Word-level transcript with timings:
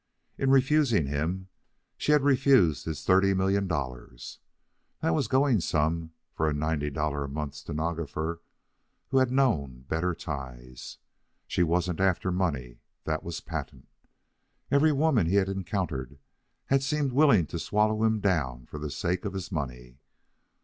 In 0.35 0.49
refusing 0.49 1.05
him 1.05 1.47
she 1.95 2.11
had 2.11 2.23
refused 2.23 2.85
his 2.85 3.05
thirty 3.05 3.35
million 3.35 3.67
dollars. 3.67 4.39
That 5.01 5.13
was 5.13 5.27
going 5.27 5.59
some 5.61 6.13
for 6.33 6.49
a 6.49 6.53
ninety 6.55 6.89
dollar 6.89 7.23
a 7.25 7.29
month 7.29 7.53
stenographer 7.53 8.41
who 9.09 9.19
had 9.19 9.29
known 9.31 9.85
better 9.87 10.15
times. 10.15 10.97
She 11.45 11.61
wasn't 11.61 11.99
after 11.99 12.31
money, 12.31 12.79
that 13.03 13.23
was 13.23 13.41
patent. 13.41 13.89
Every 14.71 14.91
woman 14.91 15.27
he 15.27 15.35
had 15.35 15.49
encountered 15.49 16.17
had 16.65 16.81
seemed 16.81 17.11
willing 17.11 17.45
to 17.45 17.59
swallow 17.59 18.03
him 18.03 18.21
down 18.21 18.65
for 18.65 18.79
the 18.79 18.89
sake 18.89 19.23
of 19.23 19.33
his 19.33 19.51
money. 19.51 19.99